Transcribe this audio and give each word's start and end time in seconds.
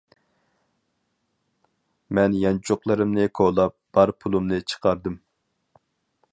مەن 2.17 2.39
يانچۇقلىرىمنى 2.45 3.29
كولاپ، 3.41 3.79
بار 3.99 4.15
پۇلۇمنى 4.25 4.63
چىقاردىم. 4.73 5.23